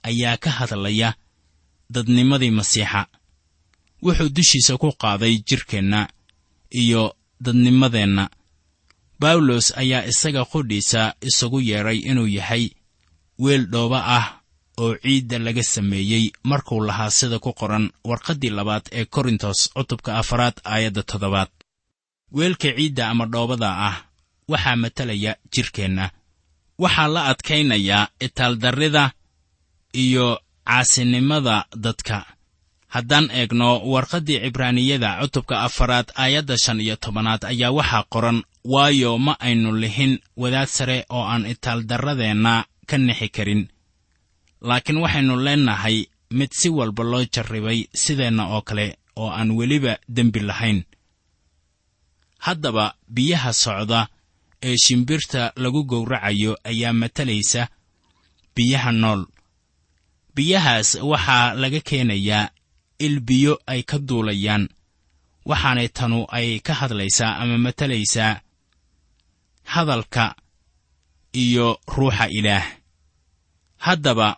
ayaa 0.03 0.37
ka 0.37 0.51
hadlaya 0.51 1.15
dadnimadii 1.91 2.51
masiixa. 2.51 3.07
Wuxuu 4.03 4.29
dushiisa 4.37 4.77
ku 4.79 4.93
qaaday 5.03 5.35
jidhkeenna 5.49 6.09
iyo 6.71 7.17
dadnimadeenna 7.41 8.25
bawlos 9.25 9.67
ayaa 9.83 10.03
isaga 10.13 10.43
qudhiisa 10.53 11.03
isagu 11.29 11.59
yeedhay 11.69 11.99
inuu 12.11 12.27
yahay 12.39 12.65
weel 13.45 13.65
dhooba 13.73 13.99
ah 14.19 14.27
oo 14.83 14.93
ciidda 15.03 15.37
laga 15.47 15.63
sameeyey 15.75 16.25
markuu 16.51 16.81
lahaa 16.89 17.11
sida 17.19 17.39
ku 17.45 17.51
qoran 17.61 17.85
warqaddii 18.09 18.53
labaad 18.59 18.85
ee 18.99 19.05
korintos 19.15 19.59
cutubka 19.75 20.11
afaraad 20.21 20.57
aayadda 20.73 21.03
toddobaad. 21.11 21.51
Weelka 22.37 22.69
ciidda 22.77 23.03
ama 23.13 23.25
dhoobada 23.33 23.69
ah 23.89 23.97
waxaa 24.53 24.77
matalaya 24.83 25.33
jidhkeenna 25.53 26.05
waxaa 26.83 27.09
la 27.15 27.21
adkaynayaa 27.31 28.09
itaaldarrida 28.27 29.05
iyo 30.05 30.27
caasinimada 30.69 31.57
dadka 31.85 32.17
haddaan 32.95 33.27
eegno 33.41 33.69
warqaddii 33.93 34.39
cibraaniyada 34.45 35.11
cutubka 35.21 35.55
afaraad 35.67 36.09
aayadda 36.23 36.57
shan 36.65 36.81
iyo 36.85 36.97
tobanaad 37.05 37.43
ayaa 37.53 37.71
waxaa 37.79 38.05
qoran 38.13 38.39
waayo 38.73 39.11
ma 39.27 39.33
aynu 39.47 39.71
lihin 39.83 40.13
wadaad 40.43 40.69
sare 40.77 40.99
oo 41.17 41.25
aan 41.33 41.45
itaaldarradeenna 41.53 42.55
ka 42.89 42.97
nixi 43.07 43.29
karin. 43.37 43.63
Laakiin 44.69 44.99
waxaynu 45.05 45.35
leennahay 45.47 45.97
mid 46.39 46.51
si 46.61 46.69
walba 46.79 47.03
loo 47.11 47.25
jarribay 47.35 47.79
sideenna 48.03 48.43
oo 48.55 48.63
kale 48.69 48.87
oo 49.21 49.29
aan 49.39 49.51
weliba 49.59 49.93
dembi 50.17 50.41
lahayn. 50.49 50.81
Haddaba 52.47 52.85
biyaha 53.15 53.53
socda 53.65 54.01
ee 54.69 54.77
shimbirta 54.85 55.43
lagu 55.63 55.81
gowracayo 55.91 56.53
ayaa 56.71 56.93
matalaysa 57.01 57.63
biyaha 58.57 58.91
nool. 59.03 59.23
Biyahaas 60.37 60.89
waxaa 61.11 61.55
laga 61.63 61.81
keenayaa 61.89 62.51
il 62.99 63.21
biyo 63.21 63.59
ay 63.67 63.83
ka 63.83 63.99
duulayaan. 63.99 64.69
Waxaanay 65.45 65.89
tanu 65.89 66.27
ay 66.29 66.61
ka 66.61 66.75
hadlaysaa 66.75 67.37
ama 67.43 67.59
matalaysaa 67.59 68.41
hadalka 69.65 70.35
iyo 71.33 71.81
ruuxa 71.89 72.29
ilaah. 72.31 72.65
Haddaba 73.77 74.37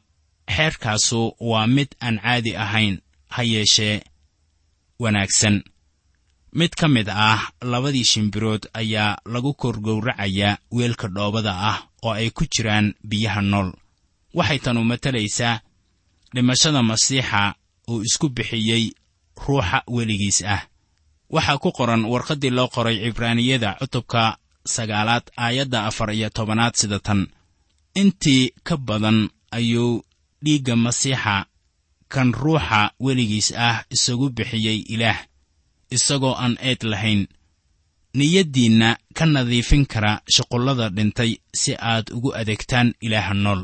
xeerkaasu 0.50 1.36
waa 1.40 1.66
mid 1.66 1.88
aan 2.00 2.18
caadi 2.18 2.56
ahayn 2.56 3.00
ha 3.28 3.42
yeeshee 3.42 4.02
wanaagsan. 4.98 5.62
Mid 6.52 6.70
ka 6.74 6.88
mid 6.88 7.08
ah 7.08 7.50
labadii 7.62 8.04
shimbirood 8.04 8.66
ayaa 8.74 9.18
lagu 9.26 9.54
kor 9.54 9.76
gowracayaa 9.80 10.58
weelka 10.72 11.08
dhoobada 11.08 11.52
ah 11.70 11.78
oo 12.02 12.12
ay 12.12 12.30
ku 12.30 12.44
jiraan 12.50 12.94
biyaha 13.04 13.40
nool. 13.42 13.72
Waxay 14.34 14.58
tanu 14.58 14.84
matalaysaa 14.84 15.60
dhimashada 16.34 16.82
masiixa 16.82 17.54
uu 17.90 18.02
isku 18.02 18.28
bixiyey 18.28 18.84
ruuxa 19.46 19.78
weligiis 19.94 20.42
ah. 20.54 20.62
Waxaa 21.34 21.58
ku 21.62 21.70
qoran 21.72 22.02
warqaddii 22.12 22.50
loo 22.56 22.68
qoray 22.74 22.96
cibraaniyada 23.04 23.70
cutubka 23.80 24.22
sagaalaad 24.74 25.24
aayadda 25.44 25.78
afar 25.88 26.10
iyo 26.14 26.28
tobanaad 26.36 26.74
sida 26.80 26.98
tan. 27.06 27.20
Intii 28.00 28.52
ka 28.66 28.76
badan 28.76 29.18
ayuu 29.50 30.02
dhiigga 30.44 30.76
masiixa 30.76 31.46
kan 32.12 32.28
ruuxa 32.42 32.80
weligiis 33.04 33.48
ah 33.68 33.84
isagu 33.94 34.26
bixiyey 34.36 34.78
ilaah 34.94 35.18
isagoo 35.90 36.34
aan 36.42 36.54
eed 36.68 36.82
lahayn. 36.92 37.22
Niyaddiinna 38.16 38.88
ka 39.16 39.24
nadiifin 39.26 39.84
kara 39.92 40.12
shuqullada 40.34 40.86
dhintay 40.96 41.32
si 41.60 41.72
aad 41.90 42.06
ugu 42.16 42.30
adeegtaan 42.40 42.88
ilaaha 43.06 43.34
nool. 43.34 43.62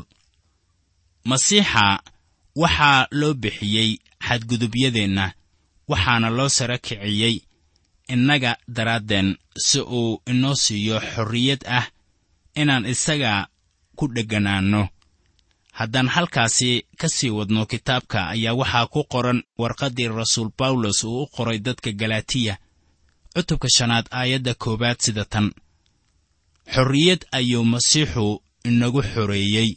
Masiixa 1.29 1.85
waxaa 2.55 3.07
loo 3.11 3.33
bixiyey 3.33 3.91
xadgudubyadeenna 4.27 5.25
waxaana 5.91 6.29
loo 6.37 6.49
sara 6.49 6.77
kiciyey 6.77 7.35
innaga 8.13 8.51
daraaddeen 8.75 9.37
si 9.67 9.79
uu 9.81 10.21
inoo 10.31 10.55
siiyo 10.55 10.97
xorriyad 11.11 11.61
ah 11.77 11.85
inaan 12.61 12.85
isaga 12.93 13.47
ku 13.97 14.07
dhegganaanno 14.15 14.81
haddaan 15.77 16.07
halkaasi 16.15 16.85
ka 16.99 17.07
sii 17.09 17.29
wadno 17.37 17.65
kitaabka 17.65 18.19
ayaa 18.33 18.53
waxaa 18.61 18.87
ku 18.93 19.03
qoran 19.11 19.39
warqaddii 19.57 20.07
rasuul 20.07 20.49
bawlos 20.59 21.03
uu 21.03 21.21
u 21.23 21.27
qoray 21.35 21.59
dadka 21.59 21.91
galatiya 21.91 22.57
cutubka 23.33 23.67
shanaad 23.77 24.05
aayadda 24.11 24.53
koowaad 24.53 24.99
sida 25.05 25.25
tan. 25.25 25.47
Xorriyad 26.73 27.21
ayuu 27.31 27.63
masiixu 27.65 28.41
inagu 28.63 29.01
xoreeyey 29.13 29.69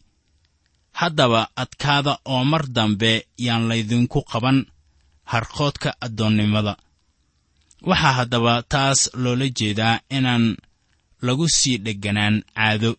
haddaba 1.00 1.40
adkaada 1.62 2.12
oo 2.32 2.42
mar 2.52 2.64
dambe 2.76 3.12
yaan 3.46 3.64
laydinku 3.70 4.20
qaban 4.30 4.58
harqoodka 5.32 5.90
addoonnimada. 6.06 6.74
Waxaa 7.88 8.12
haddaba 8.18 8.54
taas 8.72 9.00
loola 9.22 9.46
jeedaa 9.58 10.00
inaan 10.16 10.44
lagu 11.26 11.46
sii 11.58 11.76
dhegganaan 11.84 12.36
caado 12.56 12.90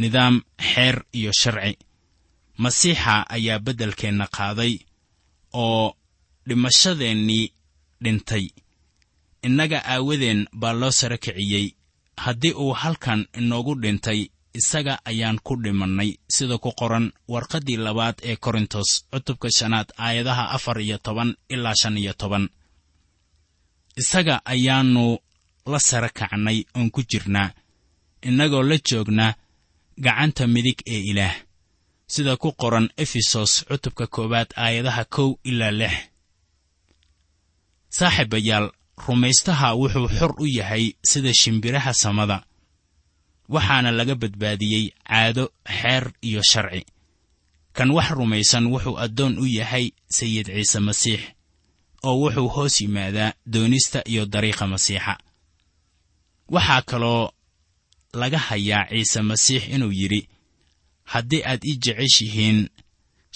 nidaam 0.00 0.34
xeer 0.70 0.96
iyo 1.18 1.32
sharci. 1.40 1.72
Masiixa 2.62 3.14
ayaa 3.34 3.58
beddelkeenna 3.64 4.26
qaaday 4.36 4.72
oo 5.64 5.86
dhimashadeennii 6.48 7.44
dhintay. 8.04 8.46
Innaga 9.46 9.78
aawadeen 9.92 10.40
baa 10.60 10.72
loo 10.80 10.90
sara 10.98 11.18
kiciyey. 11.24 11.66
Haddii 12.24 12.52
uu 12.62 12.72
halkan 12.82 13.20
inoogu 13.38 13.74
dhintay 13.82 14.20
isaga 14.54 14.94
ayaan 15.10 15.38
ku 15.46 15.56
dhimannay 15.62 16.10
sida 16.34 16.56
ku 16.58 16.70
qoran 16.80 17.06
warqaddii 17.32 17.78
labaad 17.86 18.16
ee 18.22 18.36
korintos 18.44 18.88
cutubka 19.12 19.48
shanaad 19.58 19.88
aayadaha 19.98 20.44
afar 20.56 20.78
iyo 20.80 20.98
toban 21.06 21.30
ilaa 21.54 21.74
shan 21.80 21.96
iyo 22.02 22.12
toban. 22.20 22.44
Isaga 24.00 24.34
ayaannu 24.52 25.04
la 25.72 25.78
sara 25.88 26.08
kacnay 26.18 26.58
oon 26.76 26.90
ku 26.94 27.00
jirnaa 27.10 27.50
innagoo 28.28 28.62
la 28.70 28.76
joognaa 28.88 29.36
gacanta 30.04 30.46
midig 30.54 30.78
ee 30.94 31.02
ilaah. 31.10 31.34
Sida 32.12 32.36
ku 32.42 32.48
qoran 32.60 32.86
efesos 33.02 33.52
cutubka 33.68 34.06
koowaad 34.14 34.50
aayadaha 34.64 35.04
kow 35.14 35.30
ilaa 35.50 35.70
lix. 35.80 35.94
Saaxiibayaal 37.96 38.66
rumaystaha 39.06 39.68
wuxuu 39.80 40.08
xor 40.18 40.32
u 40.38 40.46
yahay 40.58 40.84
sida 41.10 41.30
shimbiraha 41.40 41.92
samada 42.02 42.36
waxaana 43.48 43.90
laga 43.90 44.14
badbaadiyey 44.14 44.90
caado 45.08 45.44
xeer 45.68 46.12
iyo 46.22 46.42
sharci. 46.42 46.86
Kan 47.72 47.90
wax 47.90 48.10
rumaysan 48.10 48.66
wuxuu 48.66 48.98
addoon 48.98 49.38
u 49.38 49.46
yahay 49.46 49.90
sayid 50.16 50.46
ciise 50.46 50.80
masiix 50.80 51.20
oo 52.02 52.16
wuxuu 52.22 52.48
hoos 52.48 52.80
yimaadaa 52.80 53.32
doonista 53.46 54.02
iyo 54.06 54.26
dariiqa 54.26 54.66
masiixa. 54.66 55.18
Waxaa 56.48 56.82
kaloo 56.82 57.30
laga 58.14 58.38
hayaa 58.38 58.88
ciise 58.90 59.22
masiix 59.22 59.62
inuu 59.74 59.92
yidhi 59.92 60.28
haddii 61.04 61.42
aad 61.44 61.64
ii 61.64 61.76
jeceshihiin 61.84 62.68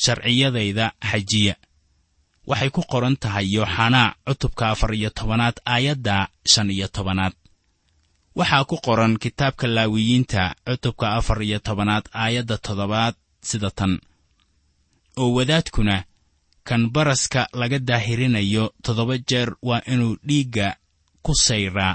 sharciyadayda 0.03 0.93
xajiya 1.11 1.55
waxay 2.47 2.71
ku 2.71 2.83
qoran 2.91 3.17
tahay 3.17 3.47
yooxanaa 3.55 4.15
cutubka 4.27 4.71
afar 4.71 4.95
iyo 4.95 5.11
tobanaad 5.11 5.57
aayadda 5.67 6.29
shan 6.53 6.71
iyo 6.71 6.89
tobanaad 6.89 7.33
waxaa 8.39 8.65
ku 8.71 8.77
qoran 8.87 9.15
kitaabka 9.23 9.67
laawiyiinta 9.77 10.43
cutubka 10.67 11.07
afar 11.19 11.39
iyo 11.43 11.59
tobanaad 11.67 12.05
aayadda 12.23 12.57
toddobaad 12.67 13.15
sida 13.49 13.71
tan. 13.79 13.93
Oo 15.21 15.31
wadaadkuna 15.37 15.97
kan 16.69 16.83
baraska 16.95 17.41
laga 17.61 17.79
daahirinayo 17.89 18.65
toddoba 18.85 19.15
jeer 19.29 19.51
waa 19.69 19.83
inuu 19.93 20.15
dhiigga 20.29 20.77
ku 21.25 21.33
sayraa 21.47 21.95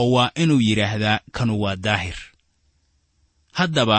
oo 0.00 0.08
waa 0.14 0.30
inuu 0.42 0.60
yidhaahdaa 0.68 1.18
kanu 1.36 1.54
waa 1.62 1.76
daahir. 1.76 2.18
Haddaba 3.58 3.98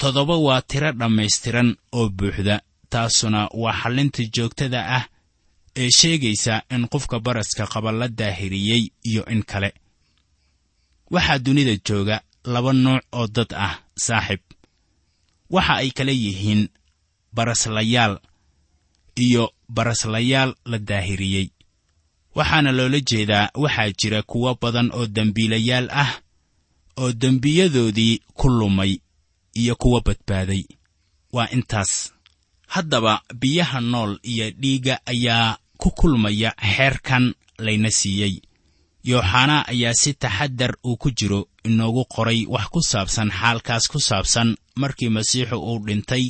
toddoba 0.00 0.36
waa 0.46 0.62
tiro 0.70 0.90
dhammaystiran 0.92 1.68
oo 1.98 2.08
buuxda 2.08 2.56
taasuna 2.92 3.40
waa 3.62 3.76
xallinta 3.80 4.22
joogtada 4.34 4.80
ah 4.98 5.04
ee 5.76 5.90
sheegaysa 5.98 6.54
in 6.74 6.82
qofka 6.92 7.16
baraska 7.26 7.64
qaba 7.72 7.90
la 8.00 8.08
daahiriyey 8.08 8.82
iyo 9.10 9.22
in 9.34 9.42
kale 9.50 9.70
waxaa 11.10 11.38
dunida 11.38 11.76
jooga 11.86 12.20
laba 12.44 12.72
nooc 12.72 13.02
oo 13.12 13.26
dad 13.26 13.52
ah 13.54 13.74
saaxib. 13.96 14.40
Waxa 15.50 15.74
ay 15.82 15.90
kala 15.90 16.12
yihiin 16.12 16.68
baraslayaal 17.32 18.20
iyo 19.24 19.52
baraslayaal 19.68 20.54
la 20.64 20.78
daahiriyey. 20.78 21.48
Waxaana 22.34 22.72
loola 22.72 23.00
jeedaa 23.00 23.50
waxaa 23.54 23.90
jira 23.98 24.22
kuwo 24.22 24.50
badan 24.62 24.90
oo 24.92 25.06
dembiilayaal 25.06 25.88
ah 25.90 26.12
oo 26.96 27.12
dembiyadoodii 27.12 28.14
ku 28.34 28.48
lumay 28.48 28.98
iyo 29.54 29.74
kuwa 29.76 30.00
badbaaday. 30.06 30.64
Waa 31.32 31.48
intaas. 31.50 32.12
Haddaba 32.66 33.22
biyaha 33.34 33.80
nool 33.80 34.18
iyo 34.22 34.50
dhiigga 34.50 35.00
ayaa 35.06 35.58
ku 35.78 35.90
kulmaya 35.90 36.50
xeerkan 36.76 37.34
layna 37.58 37.90
siiyey 37.90 38.34
yooxanaa 39.10 39.64
ayaa 39.72 39.94
si 40.00 40.10
taxaddar 40.14 40.72
uu 40.88 40.96
ku 40.96 41.08
jiro 41.18 41.40
inoogu 41.68 42.04
qoray 42.14 42.40
wax 42.54 42.66
ku 42.72 42.80
saabsan 42.90 43.30
xaalkaas 43.40 43.84
ku 43.92 43.98
saabsan 44.08 44.48
markii 44.80 45.08
masiixu 45.16 45.56
uu 45.70 45.78
dhintay 45.86 46.24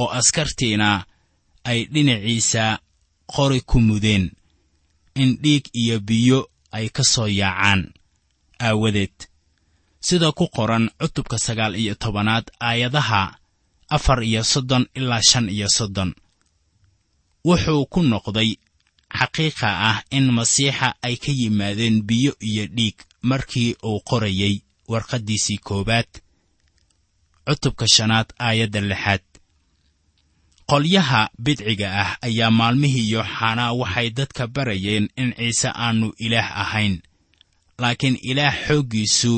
oo 0.00 0.08
askartiina 0.18 0.88
ay 1.70 1.80
dhinaciisa 1.92 2.64
qori 3.34 3.60
ku 3.60 3.80
mudeen. 3.80 4.24
In 5.14 5.30
dhiig 5.42 5.64
iyo 5.82 6.00
biyo 6.00 6.38
ay 6.72 6.88
ka 6.88 7.02
soo 7.04 7.26
yaacaan. 7.40 7.92
Aawadeed 8.66 9.16
sida 10.00 10.32
ku 10.32 10.48
qoran 10.56 10.90
cutubka 11.00 11.38
sagaal 11.38 11.74
iyo 11.76 11.94
tobanaad 11.94 12.46
aayadaha 12.60 13.22
afar 13.96 14.22
iyo 14.22 14.42
soddon 14.44 14.84
ilaa 14.94 15.22
shan 15.30 15.48
iyo 15.48 15.68
soddon. 15.76 16.10
Wuxuu 17.44 17.86
ku 17.92 18.02
noqday 18.02 18.50
xaqiiqa 19.18 19.68
ah 19.90 19.98
in 20.16 20.26
masiixa 20.36 20.88
ay 21.06 21.16
ka 21.16 21.32
yimaadeen 21.40 21.96
biyo 22.08 22.32
iyo 22.48 22.64
dhiig 22.76 22.96
markii 23.30 23.70
uu 23.88 24.00
qorayey 24.08 24.54
warqaddiisii 24.90 25.58
koowaad 25.66 26.10
cutubka 27.46 27.86
shanaad 27.94 28.28
aayadda 28.46 28.80
lixaad. 28.90 29.22
Qolyaha 30.70 31.20
bidciga 31.44 31.88
ah 32.02 32.10
ayaa 32.26 32.50
maalmihii 32.58 33.10
yooxanaa 33.14 33.72
waxay 33.80 34.08
dadka 34.18 34.46
barayeen 34.54 35.06
in 35.20 35.30
ciise 35.38 35.68
aannu 35.84 36.08
ilaah 36.24 36.48
ahayn 36.62 36.94
laakiin 37.82 38.16
ilaah 38.30 38.54
xooggiisu 38.66 39.34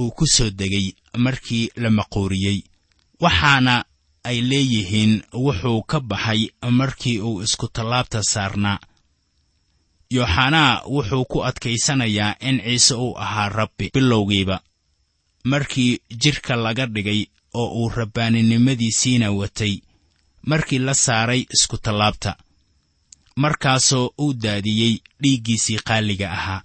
uu 0.00 0.10
ku 0.16 0.24
soo 0.26 0.50
degay 0.50 0.86
markii 1.24 1.70
la 1.82 1.90
maquuriyey 1.98 2.58
waxaana 3.24 3.74
ay 4.24 4.38
leeyihiin 4.50 5.22
wuxuu 5.44 5.82
ka 5.90 5.98
baxay 6.00 6.40
markii 6.78 7.18
uu 7.28 7.42
iskutallaabta 7.42 8.22
saarnaa 8.32 8.78
yooxanaa 10.14 10.82
wuxuu 10.94 11.24
ku 11.24 11.38
adkaysanayaa 11.48 12.36
in 12.48 12.56
ciise 12.64 12.94
uu 12.94 13.14
ahaa 13.24 13.48
rabbi 13.48 13.90
bilowgiiba. 13.94 14.60
Markii 15.44 15.98
jidhka 16.22 16.56
laga 16.56 16.86
dhigay 16.86 17.26
oo 17.54 17.68
uu 17.80 17.88
rabbaaninimadiisiina 17.88 19.30
watay 19.30 19.74
markii 20.46 20.78
la 20.78 20.94
saaray 20.94 21.40
iskutallaabta 21.54 22.36
markaasoo 23.36 24.06
uu 24.18 24.32
daadiyey 24.42 24.94
dhiiggiisii 25.22 25.78
qaaliga 25.88 26.30
ahaa. 26.32 26.62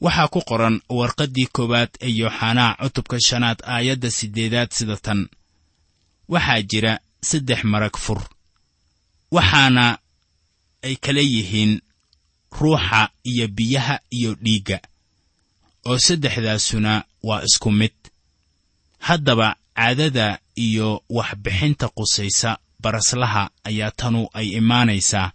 Waxaa 0.00 0.28
ku 0.28 0.40
qoran 0.48 0.80
warqaddii 0.98 1.48
koowaad 1.52 1.90
ee 2.00 2.12
yooxanaa 2.20 2.76
cutubka 2.82 3.16
shanaad 3.28 3.58
aayadda 3.74 4.10
siddeedaad 4.10 4.70
sida 4.70 4.96
tan 4.96 5.28
waxaa 6.28 6.62
jira 6.62 6.98
saddex 7.28 7.64
marag 7.64 7.96
fur 7.96 8.20
waxaana 9.30 9.98
ay 10.82 10.96
kala 10.96 11.20
yihiin 11.20 11.80
ruuxa 12.58 13.08
iyo 13.24 13.48
biyaha 13.48 14.00
iyo 14.10 14.34
dhiigga 14.34 14.78
oo 15.86 15.98
saddexdaasuna 15.98 17.04
waa 17.22 17.42
isku 17.42 17.70
mid. 17.72 17.92
Haddaba 18.98 19.56
caadada 19.76 20.38
iyo 20.56 21.02
waxbixinta 21.10 21.88
qusaysa 21.88 22.58
baraslaha 22.82 23.50
ayaa 23.64 23.90
tanu 23.90 24.28
ay 24.38 24.46
imaanaysaa 24.60 25.32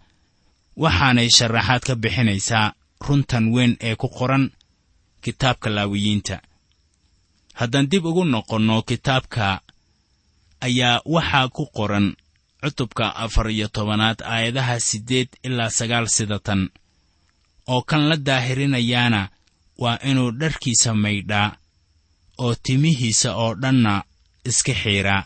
waxaanay 0.76 1.28
sharaxaad 1.36 1.82
ka 1.88 1.94
bixinaysaa 2.02 2.72
runtan 3.06 3.44
weyn 3.54 3.76
ee 3.80 3.94
ku 3.96 4.08
qoran 4.08 4.50
kitaabka 5.24 5.70
laawiyiinta. 5.70 6.36
Haddaan 7.54 7.88
dib 7.90 8.04
ugu 8.06 8.24
noqonno 8.24 8.82
kitaabka 8.82 9.60
ayaa 10.60 11.00
waxaa 11.14 11.48
ku 11.48 11.66
qoran 11.76 12.16
cutubka 12.62 13.16
afar 13.16 13.50
iyo 13.50 13.68
tobanaad 13.68 14.18
aayadaha 14.22 14.80
siddeed 14.80 15.28
ilaa 15.42 15.70
sagaal 15.78 16.06
sida 16.08 16.38
tan 16.38 16.62
oo 17.72 17.82
kan 17.82 18.02
la 18.08 18.16
daahirinayaana 18.16 19.28
waa 19.82 19.98
inuu 20.10 20.30
dharkiisa 20.40 20.94
maydhaa 20.94 21.56
oo 22.38 22.54
timihiisa 22.54 23.30
oo 23.42 23.54
dhanna 23.62 24.02
iska 24.48 24.74
xiidhaa 24.82 25.22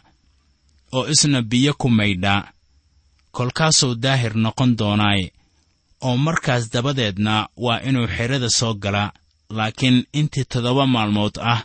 oo 0.93 1.05
isna 1.13 1.43
biyo 1.43 1.73
ku 1.75 1.89
maydhaa 1.99 2.49
kolkaasuu 3.37 3.95
daahir 3.95 4.35
noqon 4.45 4.71
doonaaye 4.79 5.33
oo 6.07 6.17
markaas 6.17 6.65
dabadeedna 6.73 7.49
waa 7.65 7.81
inuu 7.89 8.07
xidhada 8.17 8.49
soo 8.59 8.75
galaa 8.75 9.13
laakiin 9.57 9.99
intii 10.13 10.45
toddoba 10.45 10.87
maalmood 10.87 11.35
ah 11.53 11.61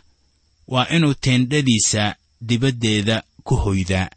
waa 0.72 0.86
inuu 0.96 1.14
teendhadiisa 1.14 2.14
dibaddeeda 2.48 3.22
ku 3.48 3.54
hoydaa 3.64 4.08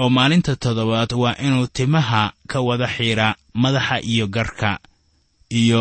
oo 0.00 0.08
maalinta 0.16 0.52
toddobaad 0.62 1.12
waa 1.22 1.36
inuu 1.46 1.66
timaha 1.76 2.22
ka 2.50 2.58
wada 2.68 2.86
xiidhaa 2.96 3.36
madaxa 3.62 3.96
iyo 4.12 4.26
garhka 4.34 4.70
iyo 5.60 5.80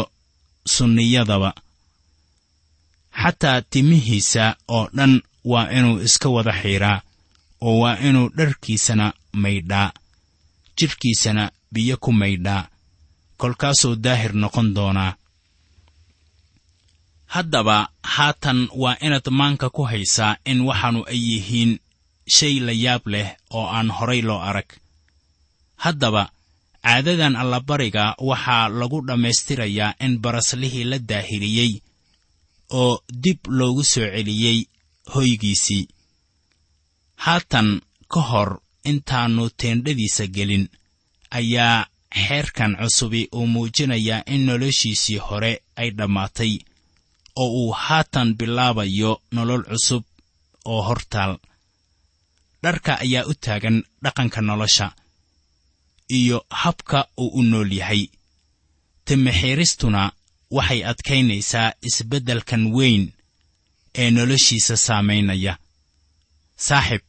sunniyadaba. 0.74 1.52
Xataa 3.22 3.62
timihiisa 3.72 4.46
oo 4.76 4.86
dhan 4.98 5.14
waa 5.52 5.68
inuu 5.78 5.98
iska 6.08 6.28
wada 6.36 6.54
xiidhaa 6.62 6.98
oo 7.68 7.76
waa 7.84 7.98
inuu 8.08 8.28
dharkiisana 8.38 9.06
maydhaa 9.42 9.90
jidhkiisana 10.78 11.44
biyo 11.74 11.96
ku 12.04 12.12
maydhaa 12.22 12.68
kolkaasuu 13.40 13.96
daahir 14.04 14.34
noqon 14.42 14.68
doonaa 14.76 15.12
haddaba 17.34 17.78
haatan 18.16 18.60
waa 18.82 18.96
inaad 19.06 19.28
maanka 19.40 19.68
ku 19.76 19.84
haysaa 19.92 20.38
in 20.52 20.60
waxaannu 20.68 21.02
ay 21.14 21.20
yihiin 21.30 21.72
shay 22.28 22.60
la 22.60 22.72
yaab 22.72 23.08
leh 23.08 23.30
oo 23.58 23.66
aan 23.68 23.90
horay 23.98 24.22
loo 24.22 24.40
arag. 24.50 24.70
Haddaba 25.84 26.24
caadadan 26.84 27.36
allabariga 27.36 28.16
waxaa 28.20 28.70
lagu 28.70 29.00
dhammaystirayaa 29.08 29.96
in 30.06 30.20
baraslihii 30.24 30.84
la 30.92 30.98
daahiriyey 31.00 31.72
oo 32.80 33.04
dib 33.24 33.40
loogu 33.48 33.84
soo 33.84 34.08
celiyey 34.16 34.58
hoygiisii. 35.14 35.88
Haatan 37.26 37.82
ka 38.14 38.22
hor 38.30 38.50
intaannu 38.90 39.50
teendhadiisa 39.60 40.26
gelin 40.36 40.66
ayaa 41.32 41.88
xeerkan 42.28 42.78
cusubi 42.82 43.22
uu 43.38 43.48
muujinayaa 43.54 44.24
in 44.34 44.42
noloshiisii 44.48 45.18
hore 45.28 45.54
ay 45.82 45.90
dhammaatay 45.98 46.54
oo 47.42 47.50
uu 47.62 47.72
haatan 47.86 48.36
bilaabayo 48.40 49.12
nolol 49.36 49.64
cusub 49.70 50.04
oo 50.72 50.82
hortaal 50.88 51.34
dharka 52.64 53.00
ayaa 53.00 53.26
u 53.26 53.34
taagan 53.34 53.78
dhaqanka 54.04 54.42
nolosha 54.42 54.88
iyo 56.20 56.46
habka 56.50 57.00
uu 57.18 57.28
u 57.40 57.44
nool 57.44 57.72
yahay. 57.80 58.04
Timixiiristuna 59.06 60.12
waxay 60.52 60.82
adkaynaysaa 60.92 61.74
isbeddelkan 61.88 62.64
weyn 62.76 63.04
ee 64.02 64.10
noloshiisa 64.12 64.76
saamaynaya 64.78 65.54
saaxib 66.68 67.02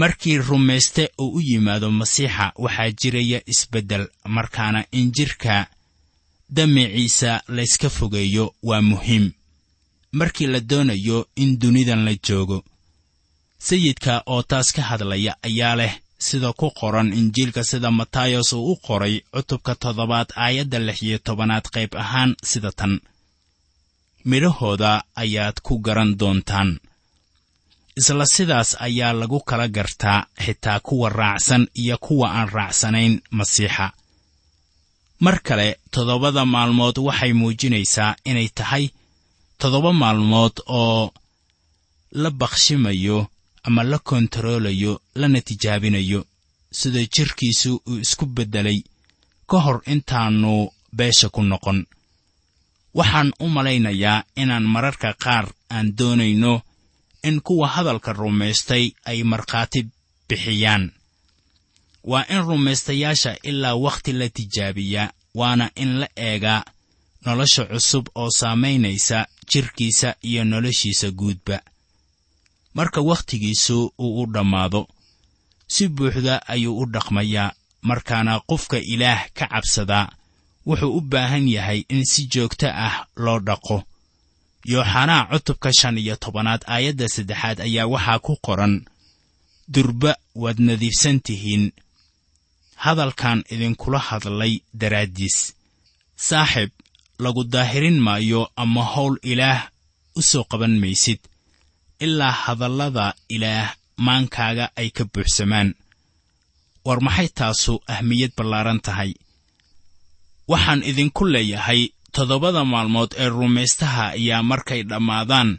markii 0.00 0.38
rumayste 0.48 1.04
uu 1.18 1.30
u 1.36 1.40
yimaado 1.48 1.90
masiixa 1.90 2.52
waxaa 2.64 2.90
jiraya 3.00 3.40
isbeddel 3.52 4.04
markaana 4.36 4.80
in 4.98 5.12
jidhka 5.16 5.66
damiciisa 6.56 7.30
layska 7.56 7.88
fogeeyo 7.90 8.54
waa 8.62 8.82
muhiim. 8.82 9.32
Markii 10.12 10.46
la 10.46 10.60
doonayo 10.60 11.28
in 11.36 11.58
dunidan 11.60 12.04
la 12.04 12.14
joogo 12.28 12.64
sayidka 13.66 14.14
oo 14.32 14.42
taas 14.50 14.68
ka 14.76 14.82
hadlaya 14.90 15.32
ayaa 15.48 15.74
leh 15.80 15.92
sida 16.26 16.50
ku 16.60 16.66
qoran 16.80 17.08
injiilka 17.20 17.62
sida 17.70 17.90
matayos 17.98 18.52
uu 18.52 18.72
u 18.72 18.76
qoray 18.86 19.14
cutubka 19.34 19.72
toddobaad 19.82 20.28
aayadda 20.44 20.78
lix 20.86 20.98
iyo 21.06 21.18
tobanaad 21.26 21.66
qayb 21.74 21.92
ahaan 22.02 22.30
sida 22.50 22.70
tan. 22.78 22.92
Midhahooda 24.30 24.92
ayaad 25.22 25.56
ku 25.66 25.78
garan 25.86 26.10
doontaan. 26.20 26.70
Isla 28.00 28.26
sidaas 28.34 28.70
ayaa 28.86 29.12
lagu 29.20 29.38
kala 29.48 29.66
gartaa 29.76 30.26
xitaa 30.44 30.80
kuwa 30.86 31.08
raacsan 31.18 31.66
iyo 31.82 31.96
kuwa 31.98 32.26
aan 32.38 32.48
raacsanayn 32.56 33.14
masiixa. 33.30 33.86
Mar 35.24 35.36
kale 35.46 35.68
toddobada 35.92 36.44
maalmood 36.54 36.96
waxay 37.06 37.32
muujinaysaa 37.40 38.16
inay 38.30 38.48
tahay 38.58 38.84
toddoba 39.60 39.92
maalmood 40.02 40.54
oo 40.80 41.12
la 42.22 42.30
bakhshimayo 42.30 43.18
ama 43.62 43.82
la 43.84 43.98
kontaroolayo 43.98 45.00
lana 45.14 45.40
tijaabinayo 45.40 46.26
sida 46.78 47.00
jidhkiisu 47.14 47.82
uu 47.86 47.98
isku 48.04 48.26
beddelay 48.26 48.78
ka 49.50 49.58
hor 49.64 49.82
intaannu 49.86 50.70
beesha 50.96 51.28
ku 51.28 51.42
noqon. 51.42 51.86
Waxaan 52.94 53.32
u 53.40 53.48
malaynayaa 53.48 54.24
inaan 54.36 54.62
mararka 54.74 55.14
qaar 55.24 55.46
aan 55.70 55.96
doonayno 55.98 56.62
in 57.28 57.40
kuwa 57.46 57.68
hadalka 57.74 58.12
rumaystay 58.12 58.84
ay 59.04 59.22
markhaati 59.22 59.80
bixiyaan. 60.28 60.92
Waa 62.10 62.24
in 62.28 62.42
rumaystayaasha 62.48 63.36
ilaa 63.42 63.74
wakhti 63.84 64.12
la 64.12 64.28
tijaabiyaa 64.28 65.12
waana 65.34 65.70
in 65.76 66.00
la 66.00 66.08
eegaa 66.16 66.64
nolosha 67.24 67.64
cusub 67.64 68.06
oo 68.14 68.30
saamaynaysa 68.30 69.26
jidhkiisa 69.50 70.14
iyo 70.22 70.44
noloshiisa 70.44 71.10
guudba 71.10 71.60
marka 72.74 73.00
wakhtigiisu 73.00 73.92
uu 73.98 74.22
u 74.22 74.26
dhammaado. 74.34 74.88
Si 75.66 75.88
buuxda 75.88 76.34
ayuu 76.48 76.78
u 76.82 76.86
dhaqmayaa 76.94 77.52
markaana 77.88 78.40
qofka 78.48 78.78
ilaah 78.92 79.22
ka 79.36 79.46
cabsadaa 79.52 80.06
wuxuu 80.66 80.96
u 80.96 81.00
baahan 81.00 81.48
yahay 81.48 81.80
in 81.88 82.04
si 82.04 82.26
joogto 82.32 82.68
ah 82.86 83.06
loo 83.16 83.38
dhaqo. 83.40 83.76
Yooxanaa 84.72 85.26
cutubka 85.30 85.70
shan 85.78 85.98
iyo 85.98 86.16
tobanaad 86.16 86.62
aayadda 86.66 87.06
saddexaad 87.14 87.58
ayaa 87.66 87.86
waxaa 87.94 88.18
ku 88.26 88.32
qoran 88.46 88.74
durba 89.74 90.12
waad 90.42 90.58
nadiifsan 90.68 91.20
tihiin. 91.26 91.64
Hadalkan 92.84 93.44
idinkula 93.54 93.98
hadlay 93.98 94.54
daraaddiis 94.80 95.36
saaxib 96.16 96.70
lagu 97.18 97.44
daahirin 97.44 97.98
maayo 98.06 98.50
ama 98.56 98.82
howl 98.92 99.16
ilaah 99.22 99.60
u 100.14 100.22
soo 100.22 100.44
qaban 100.50 100.74
maysid 100.82 101.18
ilaa 102.04 102.32
hadallada 102.42 103.06
ilaah 103.34 103.68
maankaaga 104.06 104.66
ay 104.80 104.88
ka 104.96 105.04
buuxsamaan. 105.12 105.68
War 106.86 107.00
maxay 107.06 107.28
taasu 107.38 107.74
ahmiyad 107.94 108.32
ballaaran 108.36 108.80
tahay? 108.86 109.12
Waxaan 110.50 110.82
idinku 110.90 111.24
leeyahay 111.34 111.82
toddobada 112.14 112.62
maalmood 112.72 113.10
ee 113.22 113.28
rumaystaha 113.38 114.04
ayaa 114.18 114.42
markay 114.50 114.80
dhammaadaan. 114.90 115.50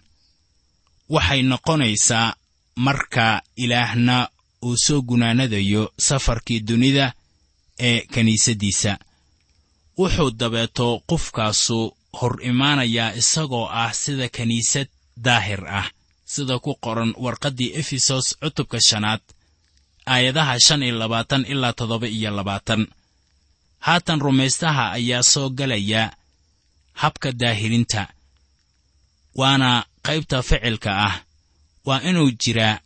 Waxay 1.15 1.41
noqonaysaa 1.51 2.27
marka 2.86 3.27
ilaahna 3.63 4.17
uu 4.67 4.75
soo 4.86 5.01
gunaanadayo 5.10 5.84
safarkii 6.08 6.60
dunida 6.67 7.06
ee 7.88 7.99
kiniisaddiisa 8.13 8.91
wuxuu 9.99 10.32
dabeeto 10.39 10.88
qofkaasu 11.10 11.79
hor 12.19 12.34
imaanayaa 12.49 13.15
isagoo 13.21 13.65
ah 13.82 13.93
sida 14.01 14.27
kiniisad 14.36 14.88
daahir 15.25 15.62
ah 15.79 15.88
sida 16.34 16.56
ku 16.65 16.72
qoran 16.86 17.12
warqaddii 17.24 17.72
efesos 17.82 18.26
cutubka 18.41 18.78
shanaad 18.89 19.22
aayadaha 20.13 20.56
shan 20.65 20.82
iyo 20.88 20.96
labaatan 21.02 21.43
ilaa 21.54 21.74
toddoba 21.78 22.08
iyo 22.17 22.30
labaatan. 22.38 22.82
Haatan 23.86 24.19
rumaystaha 24.26 24.91
ayaa 24.98 25.24
soo 25.32 25.50
galaya 25.50 26.04
habka 27.02 27.30
daahirinta 27.41 28.02
waana 29.39 29.69
qaybta 30.06 30.38
ficilka 30.50 30.91
ah. 31.08 31.15
Waa 31.88 32.02
inuu 32.10 32.32
jiraa 32.41 32.80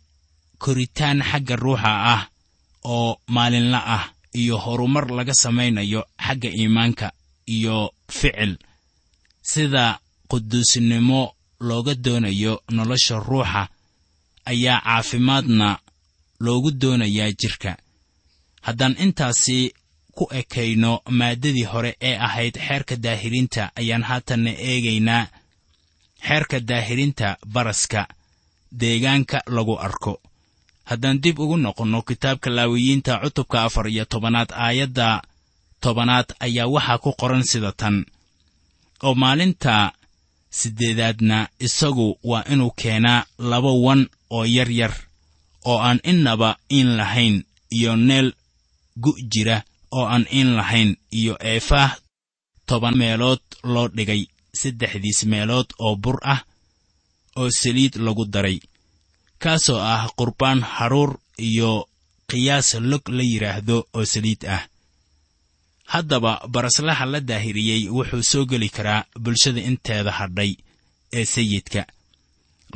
koritaan 0.62 1.18
xagga 1.30 1.56
ruuxa 1.62 1.92
ah 2.14 2.22
oo 2.84 3.10
maalinla 3.34 3.80
ah 3.96 4.04
iyo 4.40 4.56
horumar 4.64 5.06
laga 5.16 5.34
samaynayo 5.42 6.00
xagga 6.26 6.48
iimaanka 6.60 7.06
iyo 7.46 7.76
ficil 8.10 8.52
sida 9.50 9.84
quduusnimo 10.30 11.20
looga 11.60 11.94
doonayo 11.94 12.62
nolosha 12.70 13.18
ruuxa 13.18 13.68
ayaa 14.44 14.80
caafimaadna 14.80 15.78
loogu 16.40 16.70
doonayaa 16.80 17.32
jidhka 17.40 17.76
haddaan 18.66 18.96
intaasi 19.04 19.74
ku 20.16 20.24
ekayno 20.40 21.00
maaddadii 21.18 21.64
hore 21.72 21.96
ee 22.08 22.16
ahayd 22.26 22.54
xeerka 22.66 22.96
daahirinta 22.96 23.70
ayaan 23.80 24.02
haatanna 24.02 24.50
eegaynaa 24.50 25.26
xeerka 26.26 26.60
daahirinta 26.60 27.36
baraska 27.54 28.06
deegaanka 28.80 29.38
lagu 29.46 29.74
arko. 29.78 30.20
Haddaan 30.84 31.20
dib 31.22 31.38
ugu 31.38 31.56
noqonno 31.56 32.02
kitaabka 32.02 32.50
laawiyiinta 32.50 33.20
cutubka 33.22 33.62
afar 33.64 33.86
iyo 33.88 34.04
tobanaad 34.04 34.50
aayadda 34.52 35.22
tobanaad 35.80 36.28
ayaa 36.40 36.66
waxaa 36.74 36.98
ku 36.98 37.12
qoran 37.20 37.44
sida 37.50 37.72
tan. 37.72 38.04
Oo 39.02 39.14
maalinta 39.14 39.92
siddeedaadna 40.50 41.48
isagu 41.58 42.18
waa 42.24 42.44
inuu 42.52 42.70
keenaa 42.80 43.26
laba 43.38 43.72
wan 43.72 44.08
oo 44.30 44.44
yar 44.44 44.70
yar 44.70 44.94
oo 45.64 45.78
aan 45.78 46.00
innaba 46.04 46.56
in 46.68 46.96
lahayn 46.96 47.44
iyo 47.70 47.96
neel 47.96 48.32
gu' 49.02 49.20
jira 49.32 49.62
oo 49.92 50.06
aan 50.06 50.26
in 50.30 50.48
lahayn 50.56 50.96
iyo 51.12 51.34
eefaah 51.40 51.96
toban 52.66 52.96
meelood 52.96 53.40
loo 53.62 53.88
dhigay 53.88 54.22
saddexdiis 54.60 55.24
meelood 55.24 55.68
oo 55.78 55.96
bur 55.96 56.18
ah 56.22 56.40
oo 57.36 57.50
saliid 57.50 57.94
lagu 57.96 58.24
daray 58.24 58.58
kaasoo 59.38 59.80
ah 59.80 60.08
qurbaan 60.18 60.60
haruur 60.74 61.18
iyo 61.38 61.88
qiyaas 62.30 62.74
log 62.90 63.04
la 63.16 63.22
yidhaahdo 63.22 63.76
oo 63.96 64.04
saliid 64.04 64.42
ah 64.54 64.62
haddaba 65.92 66.32
baraslaha 66.54 67.04
la 67.12 67.20
daahiriyey 67.20 67.82
wuxuu 67.96 68.22
soo 68.30 68.44
geli 68.50 68.68
karaa 68.76 69.04
bulshada 69.24 69.60
inteeda 69.70 70.12
hadhay 70.18 70.52
ee 71.18 71.24
sayidka. 71.24 71.82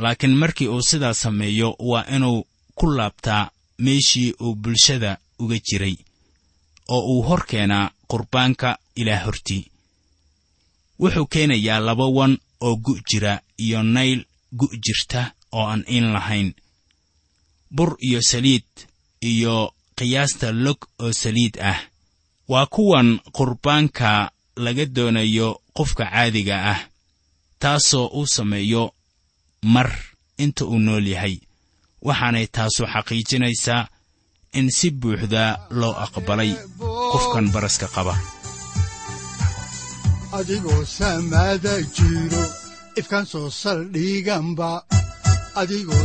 Laakiin 0.02 0.34
markii 0.42 0.68
uu 0.68 0.82
sidaas 0.90 1.20
sameeyo 1.20 1.68
waa 1.78 2.04
inuu 2.16 2.46
ku 2.74 2.86
laabtaa 2.98 3.50
meeshii 3.78 4.32
uu 4.40 4.54
bulshada 4.54 5.18
uga 5.38 5.58
jiray 5.66 5.96
oo 6.88 7.02
uu 7.12 7.22
hor 7.22 7.42
keenaa 7.46 7.90
qurbaanka 8.10 8.78
ilaah 9.00 9.24
hortii. 9.24 9.64
Wuxuu 11.00 11.26
keenayaa 11.26 11.80
laba 11.80 12.06
wan 12.06 12.38
oo 12.60 12.76
gu' 12.76 13.00
jira 13.10 13.40
iyo 13.58 13.82
nayl 13.82 14.24
gu' 14.58 14.76
jirta 14.84 15.32
oo 15.52 15.66
aan 15.66 15.84
in 15.86 16.12
lahayn. 16.12 16.54
Bur 17.70 17.96
iyo 18.00 18.20
saliid 18.22 18.68
iyo 19.20 19.74
qiyaasta 19.96 20.52
log 20.52 20.78
oo 20.98 21.12
saliid 21.12 21.54
ah 21.60 21.80
waa 22.52 22.66
kuwan 22.74 23.08
qurbaanka 23.36 24.30
laga 24.64 24.84
doonayo 24.96 25.48
qofka 25.76 26.04
caadiga 26.12 26.56
ah 26.72 26.80
taasoo 27.62 28.06
uu 28.18 28.26
sameeyo 28.26 28.84
mar 29.74 29.88
inta 30.44 30.64
uu 30.64 30.78
nool 30.86 31.06
yahay. 31.14 31.36
Waxaanay 32.06 32.46
taasu 32.56 32.82
xaqiijinaysaa 32.92 33.88
in 34.58 34.66
si 34.76 34.88
buuxda 35.00 35.44
loo 35.80 35.94
aqbalay 36.04 36.50
qofkan 37.12 37.46
baraska 37.54 37.86
qaba. 37.94 38.14
Adigoo 40.38 40.82
samaada 40.98 41.74
jiro 41.96 42.44
ifkan 43.00 43.24
soo 43.32 43.48
saldhiganba 43.62 44.70
adigoo 45.60 46.04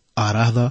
aaraahda 0.25 0.65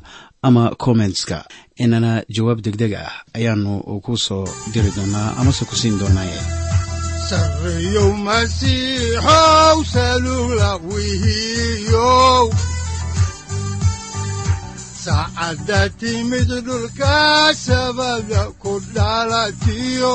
ama 0.47 0.63
kommentska 0.85 1.39
inana 1.85 2.13
jawaab 2.37 2.59
degdeg 2.65 2.93
ah 3.05 3.13
ayaanu 3.37 3.73
ku 4.05 4.13
soo 4.27 4.45
diri 4.73 4.91
doonaa 4.97 5.29
amase 5.41 5.63
ku 5.71 5.75
siin 5.81 5.97
doonaaye 6.01 6.41
saacadda 15.05 15.81
timid 16.01 16.49
dhulka 16.67 17.17
sabada 17.67 18.43
ku 18.63 18.73
dhalatiyo 18.95 20.15